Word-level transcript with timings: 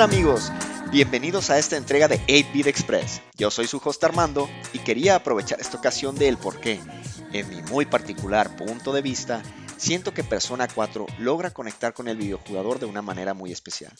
Hola 0.00 0.14
amigos, 0.14 0.50
bienvenidos 0.90 1.50
a 1.50 1.58
esta 1.58 1.76
entrega 1.76 2.08
de 2.08 2.18
8-Bit 2.26 2.68
Express. 2.68 3.20
Yo 3.36 3.50
soy 3.50 3.66
su 3.66 3.82
host 3.84 4.02
Armando 4.02 4.48
y 4.72 4.78
quería 4.78 5.14
aprovechar 5.14 5.60
esta 5.60 5.76
ocasión 5.76 6.14
de 6.14 6.26
el 6.26 6.38
porqué. 6.38 6.80
En 7.34 7.50
mi 7.50 7.60
muy 7.64 7.84
particular 7.84 8.56
punto 8.56 8.94
de 8.94 9.02
vista, 9.02 9.42
siento 9.76 10.14
que 10.14 10.24
Persona 10.24 10.68
4 10.74 11.04
logra 11.18 11.50
conectar 11.50 11.92
con 11.92 12.08
el 12.08 12.16
videojugador 12.16 12.78
de 12.78 12.86
una 12.86 13.02
manera 13.02 13.34
muy 13.34 13.52
especial. 13.52 13.92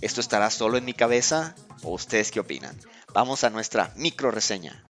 ¿Esto 0.00 0.20
estará 0.20 0.48
solo 0.50 0.78
en 0.78 0.84
mi 0.84 0.94
cabeza 0.94 1.56
o 1.82 1.90
ustedes 1.90 2.30
qué 2.30 2.38
opinan? 2.38 2.78
Vamos 3.12 3.42
a 3.42 3.50
nuestra 3.50 3.92
micro 3.96 4.30
reseña. 4.30 4.86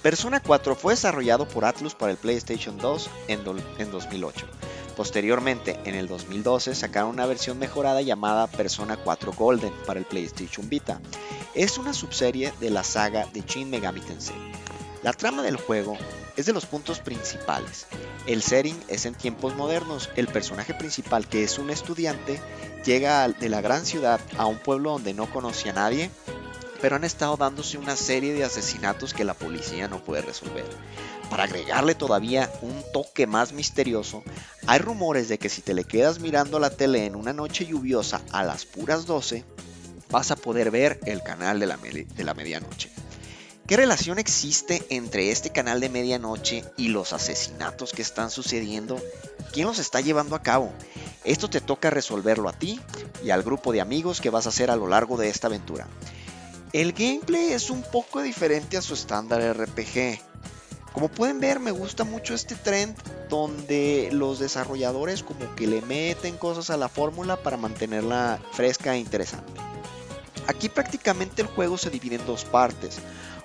Persona 0.00 0.40
4 0.40 0.74
fue 0.74 0.94
desarrollado 0.94 1.46
por 1.46 1.66
Atlus 1.66 1.94
para 1.94 2.12
el 2.12 2.16
PlayStation 2.16 2.78
2 2.78 3.10
en, 3.28 3.40
en 3.76 3.90
2008 3.90 4.46
Posteriormente, 4.96 5.78
en 5.84 5.94
el 5.94 6.06
2012, 6.06 6.74
sacaron 6.74 7.10
una 7.10 7.26
versión 7.26 7.58
mejorada 7.58 8.00
llamada 8.00 8.46
Persona 8.46 8.96
4 8.96 9.32
Golden 9.32 9.72
para 9.86 9.98
el 9.98 10.06
PlayStation 10.06 10.68
Vita. 10.68 11.00
Es 11.54 11.78
una 11.78 11.92
subserie 11.92 12.52
de 12.60 12.70
la 12.70 12.84
saga 12.84 13.26
de 13.32 13.42
Shin 13.42 13.70
Megami 13.70 14.00
Tensei. 14.00 14.36
La 15.02 15.12
trama 15.12 15.42
del 15.42 15.56
juego 15.56 15.98
es 16.36 16.46
de 16.46 16.52
los 16.52 16.66
puntos 16.66 17.00
principales. 17.00 17.86
El 18.26 18.42
setting 18.42 18.80
es 18.88 19.04
en 19.04 19.14
tiempos 19.14 19.54
modernos. 19.56 20.10
El 20.16 20.28
personaje 20.28 20.74
principal, 20.74 21.28
que 21.28 21.44
es 21.44 21.58
un 21.58 21.70
estudiante, 21.70 22.40
llega 22.84 23.28
de 23.28 23.48
la 23.48 23.60
gran 23.60 23.84
ciudad 23.84 24.20
a 24.38 24.46
un 24.46 24.58
pueblo 24.58 24.92
donde 24.92 25.12
no 25.12 25.28
conoce 25.30 25.70
a 25.70 25.74
nadie, 25.74 26.10
pero 26.84 26.96
han 26.96 27.04
estado 27.04 27.38
dándose 27.38 27.78
una 27.78 27.96
serie 27.96 28.34
de 28.34 28.44
asesinatos 28.44 29.14
que 29.14 29.24
la 29.24 29.32
policía 29.32 29.88
no 29.88 30.04
puede 30.04 30.20
resolver. 30.20 30.66
Para 31.30 31.44
agregarle 31.44 31.94
todavía 31.94 32.52
un 32.60 32.84
toque 32.92 33.26
más 33.26 33.54
misterioso, 33.54 34.22
hay 34.66 34.80
rumores 34.80 35.30
de 35.30 35.38
que 35.38 35.48
si 35.48 35.62
te 35.62 35.72
le 35.72 35.84
quedas 35.84 36.18
mirando 36.18 36.58
la 36.58 36.68
tele 36.68 37.06
en 37.06 37.16
una 37.16 37.32
noche 37.32 37.64
lluviosa 37.64 38.20
a 38.32 38.44
las 38.44 38.66
puras 38.66 39.06
12, 39.06 39.44
vas 40.10 40.30
a 40.30 40.36
poder 40.36 40.70
ver 40.70 41.00
el 41.06 41.22
canal 41.22 41.58
de 41.58 41.68
la, 41.68 41.78
de 41.78 42.22
la 42.22 42.34
medianoche. 42.34 42.90
¿Qué 43.66 43.78
relación 43.78 44.18
existe 44.18 44.84
entre 44.90 45.30
este 45.30 45.48
canal 45.48 45.80
de 45.80 45.88
medianoche 45.88 46.64
y 46.76 46.88
los 46.88 47.14
asesinatos 47.14 47.92
que 47.92 48.02
están 48.02 48.30
sucediendo? 48.30 49.00
¿Quién 49.54 49.68
los 49.68 49.78
está 49.78 50.02
llevando 50.02 50.36
a 50.36 50.42
cabo? 50.42 50.70
Esto 51.24 51.48
te 51.48 51.62
toca 51.62 51.88
resolverlo 51.88 52.50
a 52.50 52.52
ti 52.52 52.78
y 53.24 53.30
al 53.30 53.42
grupo 53.42 53.72
de 53.72 53.80
amigos 53.80 54.20
que 54.20 54.28
vas 54.28 54.44
a 54.44 54.50
hacer 54.50 54.70
a 54.70 54.76
lo 54.76 54.86
largo 54.86 55.16
de 55.16 55.30
esta 55.30 55.46
aventura. 55.46 55.88
El 56.74 56.92
gameplay 56.92 57.52
es 57.52 57.70
un 57.70 57.82
poco 57.82 58.20
diferente 58.20 58.76
a 58.76 58.82
su 58.82 58.94
estándar 58.94 59.40
RPG. 59.56 60.18
Como 60.92 61.08
pueden 61.08 61.38
ver, 61.38 61.60
me 61.60 61.70
gusta 61.70 62.02
mucho 62.02 62.34
este 62.34 62.56
trend 62.56 62.96
donde 63.28 64.08
los 64.10 64.40
desarrolladores 64.40 65.22
como 65.22 65.54
que 65.54 65.68
le 65.68 65.82
meten 65.82 66.36
cosas 66.36 66.70
a 66.70 66.76
la 66.76 66.88
fórmula 66.88 67.36
para 67.36 67.56
mantenerla 67.56 68.40
fresca 68.50 68.96
e 68.96 68.98
interesante. 68.98 69.52
Aquí 70.48 70.68
prácticamente 70.68 71.42
el 71.42 71.48
juego 71.48 71.78
se 71.78 71.90
divide 71.90 72.16
en 72.16 72.26
dos 72.26 72.44
partes. 72.44 72.96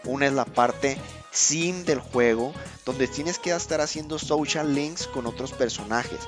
Una 0.05 0.25
es 0.25 0.33
la 0.33 0.45
parte 0.45 0.97
sim 1.29 1.85
del 1.85 1.99
juego, 1.99 2.51
donde 2.83 3.07
tienes 3.07 3.37
que 3.37 3.51
estar 3.51 3.79
haciendo 3.79 4.17
social 4.17 4.73
links 4.73 5.05
con 5.05 5.27
otros 5.27 5.51
personajes. 5.51 6.21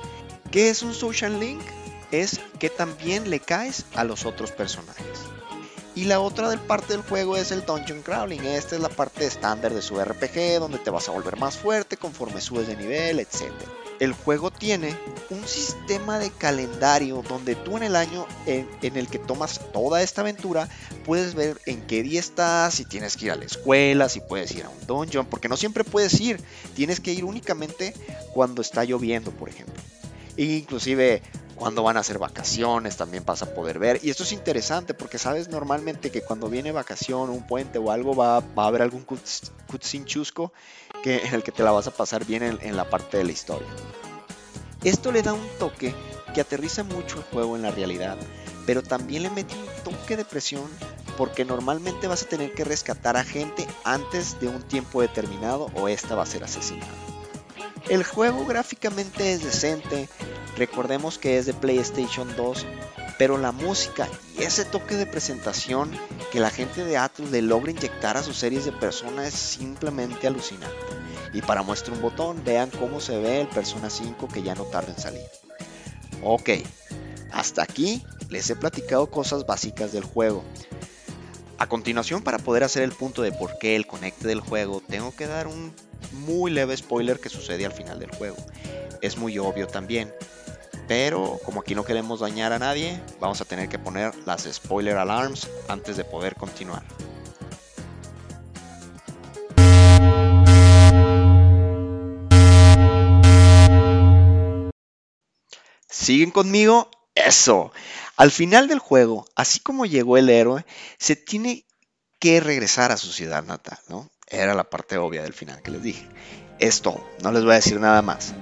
¿Qué 0.52 0.70
es 0.70 0.84
un 0.84 0.94
social 0.94 1.40
link? 1.40 1.62
Es 2.12 2.38
que 2.60 2.70
también 2.70 3.28
le 3.28 3.40
caes 3.40 3.86
a 3.96 4.04
los 4.04 4.24
otros 4.24 4.52
personajes. 4.52 5.18
Y 5.94 6.04
la 6.04 6.20
otra 6.20 6.48
del 6.48 6.58
parte 6.58 6.94
del 6.94 7.02
juego 7.02 7.36
es 7.36 7.52
el 7.52 7.66
Dungeon 7.66 8.00
Crawling. 8.00 8.42
Esta 8.44 8.76
es 8.76 8.80
la 8.80 8.88
parte 8.88 9.26
estándar 9.26 9.74
de 9.74 9.82
su 9.82 10.02
RPG, 10.02 10.58
donde 10.58 10.78
te 10.78 10.90
vas 10.90 11.08
a 11.08 11.12
volver 11.12 11.36
más 11.36 11.58
fuerte 11.58 11.98
conforme 11.98 12.40
subes 12.40 12.66
de 12.66 12.76
nivel, 12.76 13.20
etc. 13.20 13.52
El 14.00 14.14
juego 14.14 14.50
tiene 14.50 14.96
un 15.28 15.46
sistema 15.46 16.18
de 16.18 16.30
calendario 16.30 17.22
donde 17.28 17.54
tú 17.56 17.76
en 17.76 17.82
el 17.82 17.94
año 17.94 18.26
en, 18.46 18.96
el 18.96 19.06
que 19.06 19.18
tomas 19.18 19.60
toda 19.72 20.02
esta 20.02 20.22
aventura 20.22 20.66
puedes 21.04 21.34
ver 21.34 21.60
en 21.66 21.82
qué 21.82 22.02
día 22.02 22.20
estás, 22.20 22.74
si 22.74 22.86
tienes 22.86 23.18
que 23.18 23.26
ir 23.26 23.32
a 23.32 23.36
la 23.36 23.44
escuela, 23.44 24.08
si 24.08 24.20
puedes 24.20 24.50
ir 24.52 24.64
a 24.64 24.70
un 24.70 24.86
dungeon, 24.86 25.26
porque 25.26 25.48
no 25.48 25.58
siempre 25.58 25.84
puedes 25.84 26.18
ir, 26.20 26.40
tienes 26.74 27.00
que 27.00 27.12
ir 27.12 27.24
únicamente 27.24 27.92
cuando 28.32 28.62
está 28.62 28.84
lloviendo, 28.84 29.30
por 29.30 29.50
ejemplo. 29.50 29.80
E 30.38 30.44
inclusive 30.44 31.22
cuando 31.62 31.84
van 31.84 31.96
a 31.96 32.00
hacer 32.00 32.18
vacaciones 32.18 32.96
también 32.96 33.24
vas 33.24 33.40
a 33.42 33.54
poder 33.54 33.78
ver. 33.78 34.00
Y 34.02 34.10
esto 34.10 34.24
es 34.24 34.32
interesante 34.32 34.94
porque 34.94 35.16
sabes 35.16 35.48
normalmente 35.48 36.10
que 36.10 36.20
cuando 36.20 36.48
viene 36.48 36.72
vacación, 36.72 37.30
un 37.30 37.46
puente 37.46 37.78
o 37.78 37.92
algo, 37.92 38.16
va, 38.16 38.38
a 38.38 38.66
haber 38.66 38.82
algún 38.82 39.04
cutscene 39.04 40.04
chusco 40.04 40.52
que, 41.04 41.24
en 41.24 41.34
el 41.34 41.44
que 41.44 41.52
te 41.52 41.62
la 41.62 41.70
vas 41.70 41.86
a 41.86 41.92
pasar 41.92 42.24
bien 42.24 42.42
en, 42.42 42.76
la 42.76 42.90
parte 42.90 43.16
de 43.16 43.22
la 43.22 43.30
historia. 43.30 43.68
Esto 44.82 45.12
le 45.12 45.22
da 45.22 45.34
un 45.34 45.48
toque 45.60 45.94
que 46.34 46.40
aterriza 46.40 46.82
mucho 46.82 47.18
el 47.18 47.22
juego 47.26 47.54
en 47.54 47.62
la 47.62 47.70
realidad, 47.70 48.18
pero 48.66 48.82
también 48.82 49.22
le 49.22 49.30
mete 49.30 49.54
un 49.54 49.84
toque 49.84 50.16
de 50.16 50.24
presión 50.24 50.68
porque 51.16 51.44
normalmente 51.44 52.08
vas 52.08 52.24
a 52.24 52.28
tener 52.28 52.54
que 52.54 52.64
rescatar 52.64 53.16
a 53.16 53.22
gente 53.22 53.68
antes 53.84 54.40
de 54.40 54.48
un 54.48 54.62
tiempo 54.62 55.00
determinado 55.00 55.70
o 55.76 55.86
esta 55.86 56.16
va 56.16 56.24
a 56.24 56.26
ser 56.26 56.42
asesinada. 56.42 56.90
El 57.88 58.02
juego 58.02 58.46
gráficamente 58.46 59.32
es 59.32 59.44
decente, 59.44 60.08
Recordemos 60.62 61.18
que 61.18 61.38
es 61.38 61.46
de 61.46 61.54
PlayStation 61.54 62.36
2, 62.36 62.66
pero 63.18 63.36
la 63.36 63.50
música 63.50 64.08
y 64.38 64.44
ese 64.44 64.64
toque 64.64 64.94
de 64.94 65.06
presentación 65.06 65.90
que 66.30 66.38
la 66.38 66.50
gente 66.50 66.84
de 66.84 66.96
Atlus 66.96 67.32
le 67.32 67.42
logra 67.42 67.72
inyectar 67.72 68.16
a 68.16 68.22
sus 68.22 68.36
series 68.36 68.64
de 68.64 68.70
Persona 68.70 69.26
es 69.26 69.34
simplemente 69.34 70.28
alucinante. 70.28 70.76
Y 71.32 71.42
para 71.42 71.64
muestra 71.64 71.92
un 71.92 72.00
botón, 72.00 72.44
vean 72.44 72.70
cómo 72.70 73.00
se 73.00 73.18
ve 73.18 73.40
el 73.40 73.48
Persona 73.48 73.90
5 73.90 74.28
que 74.28 74.44
ya 74.44 74.54
no 74.54 74.62
tarda 74.62 74.92
en 74.92 75.00
salir. 75.00 75.26
Ok, 76.22 76.50
hasta 77.32 77.64
aquí 77.64 78.04
les 78.28 78.48
he 78.48 78.54
platicado 78.54 79.10
cosas 79.10 79.44
básicas 79.44 79.90
del 79.90 80.04
juego. 80.04 80.44
A 81.58 81.68
continuación, 81.68 82.22
para 82.22 82.38
poder 82.38 82.62
hacer 82.62 82.84
el 82.84 82.92
punto 82.92 83.22
de 83.22 83.32
por 83.32 83.58
qué 83.58 83.74
el 83.74 83.88
conecte 83.88 84.28
del 84.28 84.38
juego, 84.38 84.80
tengo 84.88 85.12
que 85.12 85.26
dar 85.26 85.48
un 85.48 85.74
muy 86.12 86.52
leve 86.52 86.76
spoiler 86.76 87.18
que 87.18 87.30
sucede 87.30 87.66
al 87.66 87.72
final 87.72 87.98
del 87.98 88.14
juego. 88.14 88.36
Es 89.00 89.16
muy 89.16 89.40
obvio 89.40 89.66
también, 89.66 90.14
pero 90.94 91.40
como 91.42 91.62
aquí 91.62 91.74
no 91.74 91.86
queremos 91.86 92.20
dañar 92.20 92.52
a 92.52 92.58
nadie, 92.58 93.00
vamos 93.18 93.40
a 93.40 93.46
tener 93.46 93.70
que 93.70 93.78
poner 93.78 94.14
las 94.26 94.42
spoiler 94.42 94.98
alarms 94.98 95.48
antes 95.66 95.96
de 95.96 96.04
poder 96.04 96.34
continuar. 96.34 96.82
¿Siguen 105.88 106.30
conmigo? 106.30 106.90
Eso. 107.14 107.72
Al 108.18 108.30
final 108.30 108.68
del 108.68 108.78
juego, 108.78 109.24
así 109.34 109.60
como 109.60 109.86
llegó 109.86 110.18
el 110.18 110.28
héroe, 110.28 110.66
se 110.98 111.16
tiene 111.16 111.64
que 112.18 112.40
regresar 112.40 112.92
a 112.92 112.98
su 112.98 113.12
ciudad 113.12 113.42
natal, 113.44 113.78
¿no? 113.88 114.10
Era 114.28 114.52
la 114.52 114.68
parte 114.68 114.98
obvia 114.98 115.22
del 115.22 115.32
final 115.32 115.62
que 115.62 115.70
les 115.70 115.82
dije. 115.82 116.06
Es 116.58 116.82
todo, 116.82 117.02
no 117.22 117.32
les 117.32 117.44
voy 117.44 117.52
a 117.52 117.56
decir 117.56 117.80
nada 117.80 118.02
más. 118.02 118.34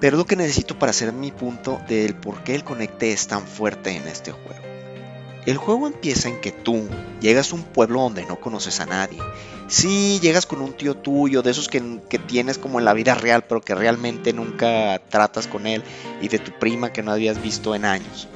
Pero 0.00 0.16
lo 0.16 0.26
que 0.26 0.36
necesito 0.36 0.78
para 0.78 0.90
hacer 0.90 1.12
mi 1.12 1.30
punto 1.30 1.80
del 1.88 2.14
por 2.14 2.42
qué 2.44 2.54
el 2.54 2.64
conecte 2.64 3.12
es 3.12 3.26
tan 3.26 3.46
fuerte 3.46 3.90
en 3.90 4.06
este 4.06 4.32
juego. 4.32 4.60
El 5.46 5.58
juego 5.58 5.86
empieza 5.86 6.28
en 6.28 6.40
que 6.40 6.52
tú 6.52 6.88
llegas 7.20 7.52
a 7.52 7.56
un 7.56 7.64
pueblo 7.64 8.00
donde 8.00 8.24
no 8.24 8.40
conoces 8.40 8.80
a 8.80 8.86
nadie. 8.86 9.18
Sí, 9.68 10.18
llegas 10.20 10.46
con 10.46 10.62
un 10.62 10.72
tío 10.72 10.94
tuyo, 10.94 11.42
de 11.42 11.50
esos 11.50 11.68
que, 11.68 11.80
tienes 12.26 12.56
como 12.58 12.78
en 12.78 12.86
la 12.86 12.94
vida 12.94 13.14
real, 13.14 13.44
pero 13.46 13.60
que 13.60 13.74
realmente 13.74 14.32
nunca 14.32 15.02
tratas 15.10 15.46
con 15.46 15.66
él, 15.66 15.82
y 16.22 16.28
de 16.28 16.38
tu 16.38 16.50
prima 16.52 16.92
que 16.92 17.02
no 17.02 17.12
habías 17.12 17.42
visto 17.42 17.74
en 17.74 17.84
años. 17.84 18.28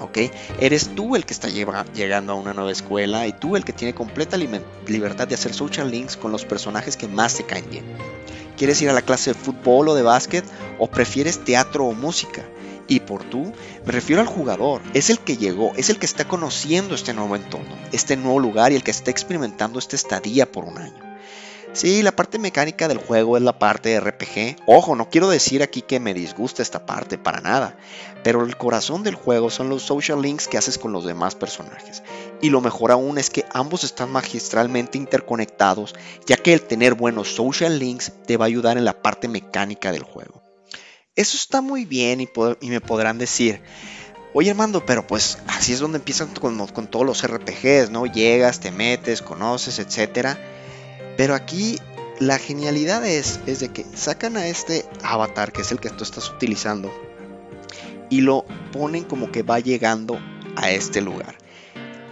¿Ok? 0.00 0.18
Eres 0.58 0.94
tú 0.94 1.16
el 1.16 1.26
que 1.26 1.34
está 1.34 1.48
llegando 1.48 2.32
a 2.32 2.36
una 2.36 2.54
nueva 2.54 2.72
escuela 2.72 3.26
y 3.26 3.32
tú 3.32 3.56
el 3.56 3.64
que 3.64 3.72
tiene 3.72 3.94
completa 3.94 4.36
libertad 4.36 5.28
de 5.28 5.34
hacer 5.34 5.52
social 5.52 5.90
links 5.90 6.16
con 6.16 6.32
los 6.32 6.44
personajes 6.44 6.96
que 6.96 7.08
más 7.08 7.36
te 7.36 7.44
caen 7.44 7.68
bien. 7.70 7.84
¿Quieres 8.56 8.80
ir 8.82 8.90
a 8.90 8.94
la 8.94 9.02
clase 9.02 9.32
de 9.32 9.38
fútbol 9.38 9.88
o 9.88 9.94
de 9.94 10.02
básquet 10.02 10.44
o 10.78 10.86
prefieres 10.86 11.44
teatro 11.44 11.86
o 11.86 11.92
música? 11.92 12.44
Y 12.88 13.00
por 13.00 13.22
tú, 13.24 13.52
me 13.86 13.92
refiero 13.92 14.20
al 14.20 14.26
jugador. 14.26 14.82
Es 14.94 15.10
el 15.10 15.20
que 15.20 15.36
llegó, 15.36 15.72
es 15.76 15.90
el 15.90 15.98
que 15.98 16.06
está 16.06 16.26
conociendo 16.26 16.94
este 16.94 17.14
nuevo 17.14 17.36
entorno, 17.36 17.76
este 17.92 18.16
nuevo 18.16 18.40
lugar 18.40 18.72
y 18.72 18.76
el 18.76 18.82
que 18.82 18.90
está 18.90 19.10
experimentando 19.10 19.78
esta 19.78 19.96
estadía 19.96 20.50
por 20.50 20.64
un 20.64 20.78
año. 20.78 21.09
Sí, 21.72 22.02
la 22.02 22.10
parte 22.10 22.40
mecánica 22.40 22.88
del 22.88 22.98
juego 22.98 23.36
es 23.36 23.44
la 23.44 23.60
parte 23.60 23.90
de 23.90 24.00
RPG. 24.00 24.56
Ojo, 24.66 24.96
no 24.96 25.08
quiero 25.08 25.30
decir 25.30 25.62
aquí 25.62 25.82
que 25.82 26.00
me 26.00 26.14
disgusta 26.14 26.62
esta 26.62 26.84
parte, 26.84 27.16
para 27.16 27.40
nada. 27.40 27.78
Pero 28.24 28.44
el 28.44 28.56
corazón 28.56 29.04
del 29.04 29.14
juego 29.14 29.50
son 29.50 29.68
los 29.68 29.82
social 29.82 30.20
links 30.20 30.48
que 30.48 30.58
haces 30.58 30.78
con 30.78 30.92
los 30.92 31.04
demás 31.04 31.36
personajes. 31.36 32.02
Y 32.42 32.50
lo 32.50 32.60
mejor 32.60 32.90
aún 32.90 33.18
es 33.18 33.30
que 33.30 33.44
ambos 33.52 33.84
están 33.84 34.10
magistralmente 34.10 34.98
interconectados, 34.98 35.94
ya 36.26 36.36
que 36.36 36.52
el 36.52 36.62
tener 36.62 36.94
buenos 36.94 37.28
social 37.36 37.78
links 37.78 38.12
te 38.26 38.36
va 38.36 38.46
a 38.46 38.48
ayudar 38.48 38.76
en 38.76 38.84
la 38.84 39.00
parte 39.00 39.28
mecánica 39.28 39.92
del 39.92 40.02
juego. 40.02 40.42
Eso 41.14 41.36
está 41.36 41.60
muy 41.60 41.84
bien 41.84 42.20
y, 42.20 42.28
me 42.68 42.80
podrán 42.80 43.18
decir, 43.18 43.62
Oye 44.34 44.50
Armando, 44.50 44.84
pero 44.84 45.06
pues 45.06 45.38
así 45.46 45.72
es 45.72 45.78
donde 45.78 45.98
empiezan 45.98 46.34
con, 46.34 46.66
con, 46.66 46.88
todos 46.88 47.06
los 47.06 47.26
RPGs, 47.26 47.90
¿no? 47.90 48.06
Llegas, 48.06 48.60
te 48.60 48.72
metes, 48.72 49.22
conoces, 49.22 49.78
etcétera. 49.78 50.38
Pero 51.16 51.34
aquí 51.34 51.78
la 52.18 52.38
genialidad 52.38 53.04
es, 53.04 53.40
es 53.46 53.60
de 53.60 53.70
que 53.70 53.84
sacan 53.94 54.36
a 54.36 54.46
este 54.46 54.84
avatar, 55.02 55.52
que 55.52 55.62
es 55.62 55.72
el 55.72 55.80
que 55.80 55.90
tú 55.90 56.04
estás 56.04 56.30
utilizando, 56.30 56.92
y 58.10 58.20
lo 58.20 58.44
ponen 58.72 59.04
como 59.04 59.30
que 59.32 59.42
va 59.42 59.58
llegando 59.58 60.18
a 60.56 60.70
este 60.70 61.00
lugar. 61.00 61.36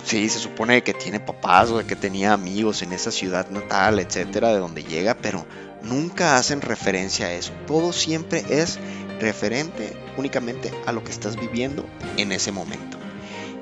Sí, 0.04 0.28
se 0.30 0.38
supone 0.38 0.82
que 0.82 0.94
tiene 0.94 1.20
papás 1.20 1.70
o 1.70 1.86
que 1.86 1.96
tenía 1.96 2.32
amigos 2.32 2.80
en 2.80 2.94
esa 2.94 3.10
ciudad 3.10 3.50
natal, 3.50 3.98
etcétera, 3.98 4.52
de 4.54 4.58
donde 4.58 4.82
llega, 4.82 5.14
pero 5.14 5.44
nunca 5.82 6.38
hacen 6.38 6.62
referencia 6.62 7.26
a 7.26 7.32
eso. 7.32 7.52
Todo 7.66 7.92
siempre 7.92 8.44
es 8.48 8.78
referente 9.20 9.94
únicamente 10.16 10.72
a 10.86 10.92
lo 10.92 11.04
que 11.04 11.10
estás 11.10 11.36
viviendo 11.36 11.84
en 12.16 12.32
ese 12.32 12.52
momento. 12.52 12.96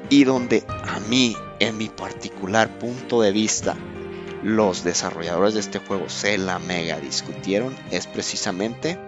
Y 0.09 0.23
donde 0.23 0.65
a 0.69 1.01
mí, 1.01 1.37
en 1.59 1.79
mi 1.79 1.89
particular 1.89 2.79
punto 2.79 3.23
de 3.23 3.33
vista, 3.33 3.77
los 4.43 4.85
desarrolladores 4.85 5.55
de 5.55 5.61
este 5.61 5.79
juego 5.79 6.09
se 6.09 6.39
la 6.39 6.59
mega 6.59 7.01
discutieron 7.01 7.77
es 7.91 8.07
precisamente 8.07 8.99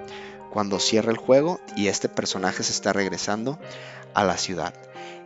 cuando 0.51 0.81
cierra 0.81 1.13
el 1.13 1.19
juego 1.19 1.61
y 1.77 1.89
este 1.89 2.09
personaje 2.09 2.63
se 2.63 2.73
está 2.73 2.93
regresando 2.93 3.59
a 4.15 4.25
la 4.25 4.37
ciudad. 4.37 4.75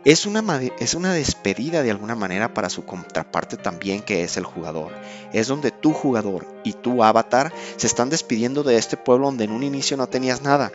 Es 0.05 0.25
una, 0.25 0.43
es 0.79 0.95
una 0.95 1.13
despedida 1.13 1.81
de 1.81 1.91
alguna 1.91 2.15
manera 2.15 2.53
para 2.53 2.69
su 2.69 2.85
contraparte 2.85 3.55
también 3.55 4.01
que 4.01 4.23
es 4.23 4.35
el 4.35 4.43
jugador. 4.43 4.91
Es 5.31 5.47
donde 5.47 5.71
tu 5.71 5.93
jugador 5.93 6.45
y 6.65 6.73
tu 6.73 7.03
avatar 7.03 7.53
se 7.77 7.87
están 7.87 8.09
despidiendo 8.09 8.63
de 8.63 8.75
este 8.77 8.97
pueblo 8.97 9.27
donde 9.27 9.45
en 9.45 9.51
un 9.51 9.63
inicio 9.63 9.95
no 9.95 10.07
tenías 10.07 10.41
nada. 10.41 10.73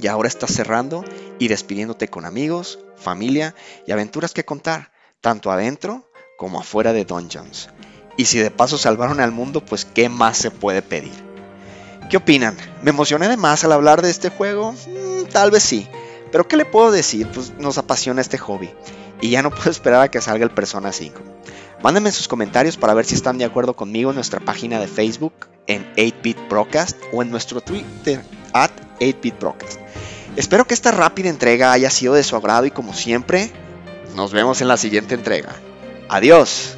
Y 0.00 0.06
ahora 0.06 0.28
estás 0.28 0.52
cerrando 0.54 1.04
y 1.38 1.48
despidiéndote 1.48 2.08
con 2.08 2.24
amigos, 2.24 2.78
familia 2.96 3.54
y 3.86 3.92
aventuras 3.92 4.32
que 4.32 4.44
contar, 4.44 4.90
tanto 5.20 5.50
adentro 5.50 6.10
como 6.38 6.60
afuera 6.60 6.94
de 6.94 7.04
Dungeons. 7.04 7.68
Y 8.16 8.26
si 8.26 8.38
de 8.38 8.50
paso 8.50 8.78
salvaron 8.78 9.20
al 9.20 9.32
mundo, 9.32 9.60
pues 9.60 9.84
¿qué 9.84 10.08
más 10.08 10.38
se 10.38 10.50
puede 10.50 10.82
pedir? 10.82 11.12
¿Qué 12.08 12.16
opinan? 12.16 12.56
¿Me 12.82 12.90
emocioné 12.90 13.28
de 13.28 13.36
más 13.36 13.64
al 13.64 13.72
hablar 13.72 14.00
de 14.00 14.10
este 14.10 14.30
juego? 14.30 14.72
Mm, 14.72 15.24
tal 15.32 15.50
vez 15.50 15.62
sí. 15.62 15.88
Pero 16.30 16.46
¿qué 16.46 16.56
le 16.56 16.64
puedo 16.64 16.90
decir? 16.90 17.26
Pues 17.28 17.54
nos 17.58 17.78
apasiona 17.78 18.20
este 18.20 18.38
hobby. 18.38 18.70
Y 19.20 19.30
ya 19.30 19.42
no 19.42 19.50
puedo 19.54 19.70
esperar 19.70 20.02
a 20.02 20.10
que 20.10 20.20
salga 20.20 20.44
el 20.44 20.50
Persona 20.50 20.92
5. 20.92 21.20
Mándenme 21.82 22.12
sus 22.12 22.28
comentarios 22.28 22.76
para 22.76 22.94
ver 22.94 23.04
si 23.04 23.14
están 23.14 23.38
de 23.38 23.44
acuerdo 23.44 23.74
conmigo 23.74 24.10
en 24.10 24.16
nuestra 24.16 24.40
página 24.40 24.80
de 24.80 24.86
Facebook, 24.86 25.34
en 25.66 25.86
8-Bit 25.96 26.48
Broadcast 26.48 26.96
o 27.12 27.22
en 27.22 27.30
nuestro 27.30 27.60
Twitter, 27.60 28.22
at 28.52 28.70
8-Bit 29.00 29.38
Broadcast. 29.38 29.80
Espero 30.36 30.66
que 30.66 30.74
esta 30.74 30.90
rápida 30.90 31.28
entrega 31.28 31.72
haya 31.72 31.90
sido 31.90 32.14
de 32.14 32.22
su 32.22 32.36
agrado 32.36 32.66
y 32.66 32.70
como 32.70 32.94
siempre, 32.94 33.50
nos 34.14 34.32
vemos 34.32 34.60
en 34.60 34.68
la 34.68 34.76
siguiente 34.76 35.14
entrega. 35.14 35.54
Adiós. 36.08 36.75